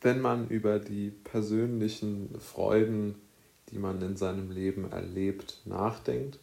[0.00, 3.16] wenn man über die persönlichen Freuden,
[3.70, 6.38] die man in seinem Leben erlebt, nachdenkt,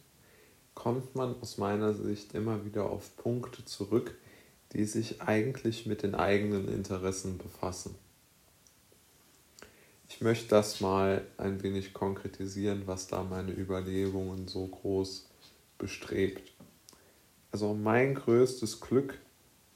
[0.74, 4.14] kommt man aus meiner Sicht immer wieder auf Punkte zurück,
[4.72, 7.94] die sich eigentlich mit den eigenen Interessen befassen.
[10.08, 15.28] Ich möchte das mal ein wenig konkretisieren, was da meine Überlegungen so groß
[15.78, 16.52] bestrebt.
[17.50, 19.18] Also mein größtes Glück,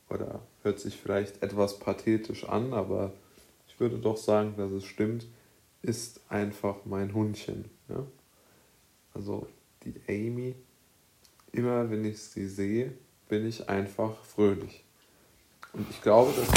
[0.08, 3.12] oder hört sich vielleicht etwas pathetisch an, aber
[3.80, 5.26] würde doch sagen, dass es stimmt,
[5.82, 7.71] ist einfach mein Hundchen.
[7.88, 8.07] Ja?
[9.14, 9.46] Also
[9.84, 10.54] die Amy,
[11.52, 12.93] immer wenn ich sie sehe,
[13.29, 14.85] bin ich einfach fröhlich.
[15.72, 16.48] Und ich glaube, das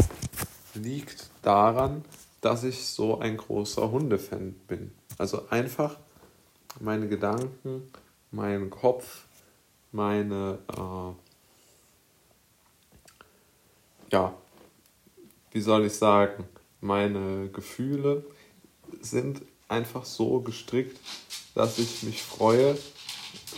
[0.75, 2.03] liegt daran,
[2.41, 4.91] dass ich so ein großer Hundefan bin.
[5.17, 5.97] Also einfach
[6.79, 7.89] meine Gedanken,
[8.31, 9.25] mein Kopf,
[9.91, 11.13] meine, äh,
[14.11, 14.33] ja,
[15.51, 16.45] wie soll ich sagen,
[16.83, 18.25] meine Gefühle
[19.01, 20.99] sind einfach so gestrickt,
[21.55, 22.77] dass ich mich freue,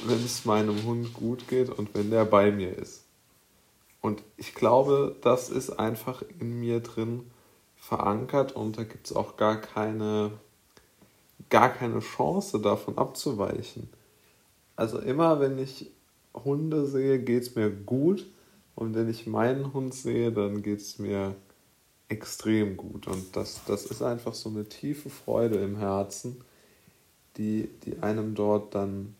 [0.06, 3.04] wenn es meinem Hund gut geht und wenn der bei mir ist.
[4.02, 7.24] Und ich glaube, das ist einfach in mir drin
[7.76, 10.32] verankert und da gibt es auch gar keine,
[11.50, 13.90] gar keine Chance davon abzuweichen.
[14.76, 15.92] Also immer wenn ich
[16.34, 18.26] Hunde sehe, geht es mir gut
[18.76, 21.36] und wenn ich meinen Hund sehe, dann geht es mir
[22.10, 23.08] extrem gut.
[23.08, 26.42] Und das, das ist einfach so eine tiefe Freude im Herzen,
[27.38, 29.16] die, die einem dort dann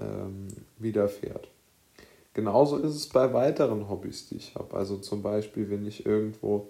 [0.00, 1.48] ähm, widerfährt.
[2.34, 4.76] Genauso ist es bei weiteren Hobbys, die ich habe.
[4.76, 6.68] Also zum Beispiel, wenn ich irgendwo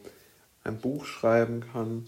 [0.64, 2.04] ein Buch schreiben kann,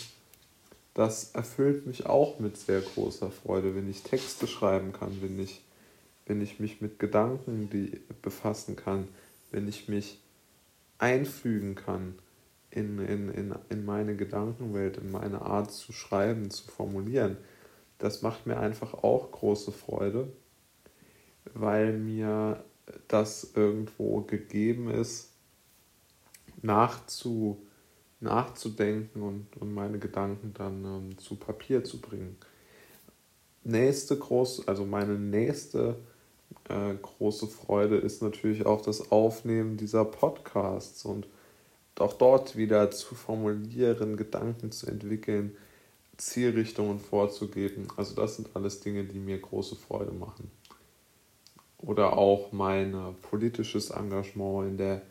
[0.95, 5.63] das erfüllt mich auch mit sehr großer Freude, wenn ich Texte schreiben kann, wenn ich,
[6.27, 9.09] wenn ich mich mit Gedanken die befassen kann,
[9.51, 10.19] wenn ich mich
[10.99, 12.15] einfügen kann
[12.71, 17.37] in, in, in, in meine Gedankenwelt, in meine Art zu schreiben, zu formulieren.
[17.99, 20.33] Das macht mir einfach auch große Freude,
[21.55, 22.65] weil mir
[23.09, 25.31] das irgendwo gegeben ist,
[26.63, 27.67] nachzu,
[28.21, 32.37] nachzudenken und, und meine Gedanken dann ähm, zu Papier zu bringen.
[33.65, 35.97] Nächste groß, also meine nächste
[36.69, 41.27] äh, große Freude ist natürlich auch das Aufnehmen dieser Podcasts und
[41.99, 45.57] auch dort wieder zu formulieren, Gedanken zu entwickeln,
[46.17, 47.89] Zielrichtungen vorzugeben.
[47.97, 50.51] Also das sind alles Dinge, die mir große Freude machen.
[51.79, 55.03] Oder auch mein politisches Engagement in der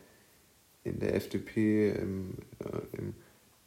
[0.84, 3.14] in der FDP, im, äh, im,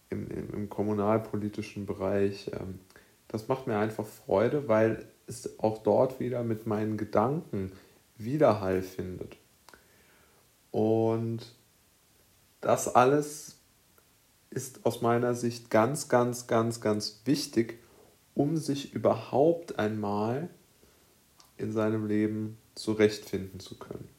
[0.09, 2.49] im, im, kommunalpolitischen Bereich.
[2.53, 2.79] Ähm,
[3.27, 7.71] das macht mir einfach Freude, weil es auch dort wieder mit meinen Gedanken
[8.17, 9.37] Widerhall findet.
[10.71, 11.55] Und
[12.63, 13.57] das alles
[14.49, 17.79] ist aus meiner Sicht ganz, ganz, ganz, ganz wichtig,
[18.35, 20.49] um sich überhaupt einmal
[21.57, 24.09] in seinem Leben zurechtfinden zu können.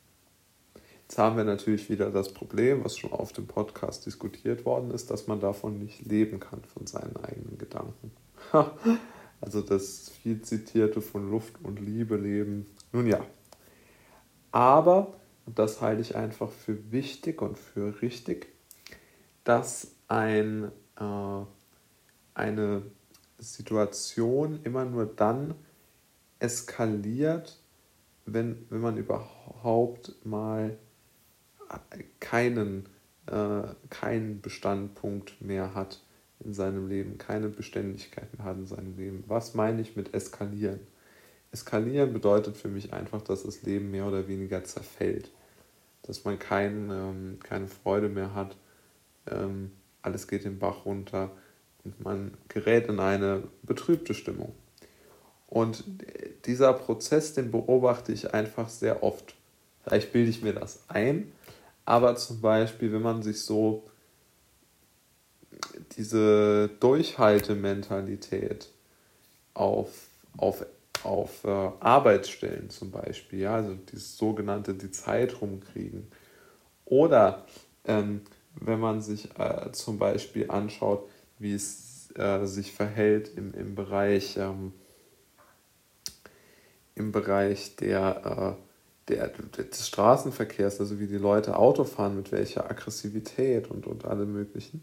[1.03, 5.11] Jetzt haben wir natürlich wieder das Problem, was schon auf dem Podcast diskutiert worden ist,
[5.11, 8.11] dass man davon nicht leben kann, von seinen eigenen Gedanken.
[9.41, 12.67] also das viel zitierte von Luft und Liebe leben.
[12.93, 13.25] Nun ja.
[14.51, 15.15] Aber,
[15.47, 18.49] und das halte ich einfach für wichtig und für richtig,
[19.45, 21.45] dass ein, äh,
[22.35, 22.83] eine
[23.39, 25.55] Situation immer nur dann
[26.39, 27.59] eskaliert,
[28.27, 30.79] wenn, wenn man überhaupt mal
[32.21, 32.87] keinen,
[33.27, 36.03] äh, keinen Bestandpunkt mehr hat
[36.41, 39.25] in seinem Leben, keine Beständigkeit mehr hat in seinem Leben.
[39.27, 40.81] Was meine ich mit eskalieren?
[41.55, 45.31] Eskalieren bedeutet für mich einfach, dass das Leben mehr oder weniger zerfällt,
[46.03, 48.57] dass man kein, ähm, keine Freude mehr hat,
[49.31, 49.71] ähm,
[50.03, 51.31] alles geht den Bach runter
[51.85, 54.53] und man gerät in eine betrübte Stimmung.
[55.47, 55.85] Und
[56.45, 59.37] dieser Prozess, den beobachte ich einfach sehr oft.
[59.85, 61.31] Vielleicht bilde ich mir das ein,
[61.85, 63.85] aber zum Beispiel, wenn man sich so
[65.97, 68.71] diese Durchhaltementalität
[69.55, 70.67] auf, auf,
[71.05, 76.09] auf äh, Arbeitsstellen zum Beispiel, ja, also dieses sogenannte die Zeit rumkriegen.
[76.85, 77.47] Oder
[77.85, 78.23] ähm,
[78.55, 81.09] wenn man sich äh, zum Beispiel anschaut,
[81.39, 84.73] wie es äh, sich verhält im, im Bereich, ähm,
[86.95, 88.65] im Bereich der äh,
[89.09, 94.33] der, des Straßenverkehrs, also wie die Leute Auto fahren, mit welcher Aggressivität und, und allem
[94.33, 94.83] möglichen.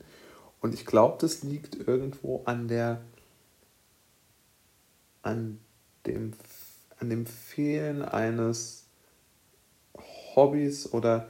[0.59, 3.01] Und ich glaube, das liegt irgendwo an der,
[5.24, 5.59] an
[6.06, 6.33] dem,
[7.00, 8.86] an dem Fehlen eines
[10.36, 11.30] Hobbys oder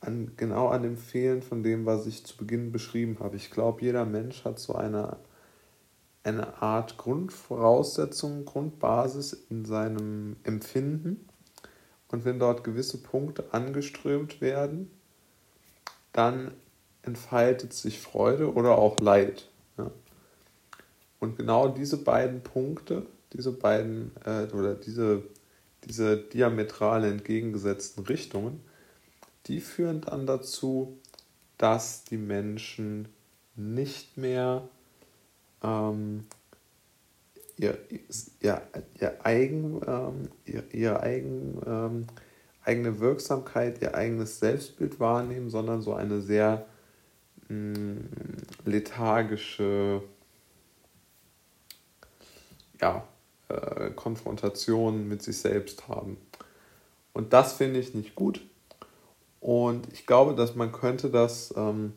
[0.00, 3.36] an, genau an dem Fehlen von dem, was ich zu Beginn beschrieben habe.
[3.36, 5.16] Ich glaube, jeder Mensch hat so eine,
[6.22, 11.28] eine Art Grundvoraussetzung, Grundbasis in seinem Empfinden.
[12.10, 14.90] Und wenn dort gewisse Punkte angeströmt werden,
[16.12, 16.52] dann
[17.02, 19.48] entfaltet sich Freude oder auch Leid.
[19.76, 19.90] Ja.
[21.20, 25.22] Und genau diese beiden Punkte, diese beiden äh, oder diese,
[25.84, 28.60] diese diametral entgegengesetzten Richtungen,
[29.46, 30.98] die führen dann dazu,
[31.56, 33.08] dass die Menschen
[33.56, 34.68] nicht mehr
[35.62, 36.24] ähm,
[37.56, 37.78] ihr,
[38.40, 38.62] ihr,
[39.00, 42.06] ihr, eigen, ähm, ihr, ihr eigen, ähm,
[42.62, 46.66] eigene Wirksamkeit, ihr eigenes Selbstbild wahrnehmen, sondern so eine sehr
[47.48, 48.08] mh, mm,
[48.66, 50.02] lethargische
[52.80, 53.06] ja,
[53.48, 56.16] äh, Konfrontation mit sich selbst haben.
[57.12, 58.40] Und das finde ich nicht gut.
[59.40, 61.92] Und ich glaube, dass man könnte das ähm,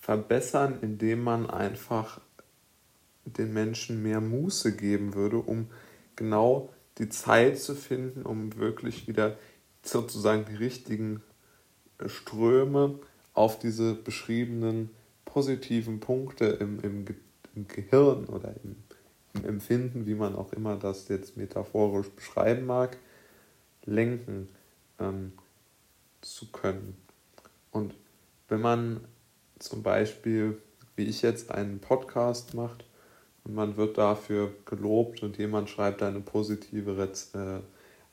[0.00, 2.20] verbessern, indem man einfach
[3.24, 5.68] den Menschen mehr Muße geben würde, um
[6.16, 9.36] genau die Zeit zu finden, um wirklich wieder
[9.82, 11.22] sozusagen die richtigen
[11.98, 12.98] äh, Ströme
[13.34, 14.90] auf diese beschriebenen
[15.24, 17.04] positiven Punkte im, im,
[17.54, 18.76] im Gehirn oder im
[19.42, 22.96] Empfinden, wie man auch immer das jetzt metaphorisch beschreiben mag,
[23.84, 24.48] lenken.
[24.98, 25.32] Ähm,
[26.20, 26.96] zu können.
[27.70, 27.94] Und
[28.48, 29.00] wenn man
[29.58, 30.60] zum Beispiel,
[30.96, 32.84] wie ich jetzt, einen Podcast macht
[33.44, 37.60] und man wird dafür gelobt und jemand schreibt eine positive, äh,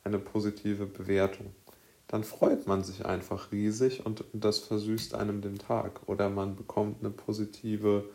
[0.04, 1.54] eine positive Bewertung,
[2.08, 6.02] dann freut man sich einfach riesig und das versüßt einem den Tag.
[6.08, 8.08] Oder man bekommt eine positive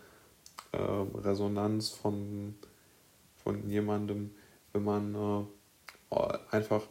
[0.73, 2.55] äh, Resonanz von,
[3.51, 4.31] von jemandem,
[4.73, 5.15] wenn man
[6.11, 6.83] äh, einfach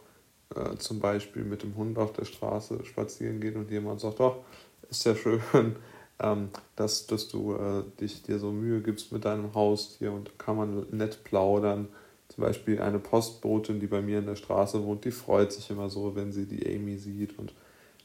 [0.54, 4.44] äh, zum Beispiel mit dem Hund auf der Straße spazieren geht und jemand sagt, doch,
[4.88, 5.40] ist ja schön,
[6.20, 10.56] ähm, dass, dass du äh, dich dir so Mühe gibst mit deinem Haustier und kann
[10.56, 11.88] man nett plaudern.
[12.28, 15.88] Zum Beispiel eine Postbotin, die bei mir in der Straße wohnt, die freut sich immer
[15.88, 17.38] so, wenn sie die Amy sieht.
[17.38, 17.54] Und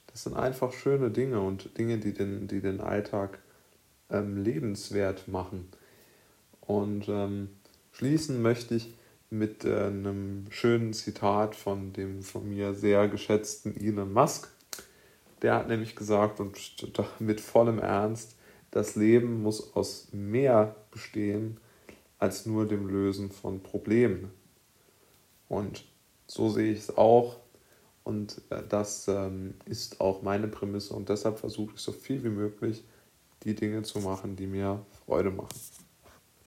[0.07, 3.38] das sind einfach schöne Dinge und Dinge, die den, die den Alltag
[4.10, 5.68] ähm, lebenswert machen.
[6.62, 7.50] Und ähm,
[7.95, 8.94] schließen möchte ich
[9.30, 14.50] mit äh, einem schönen Zitat von dem von mir sehr geschätzten Elon Musk.
[15.42, 16.57] Der hat nämlich gesagt, und
[17.19, 18.36] mit vollem Ernst,
[18.71, 21.57] das Leben muss aus mehr bestehen
[22.19, 24.31] als nur dem Lösen von Problemen.
[25.47, 25.86] Und
[26.27, 27.38] so sehe ich es auch.
[28.03, 30.94] Und äh, das ähm, ist auch meine Prämisse.
[30.94, 32.83] Und deshalb versuche ich so viel wie möglich
[33.44, 35.56] die Dinge zu machen, die mir Freude machen.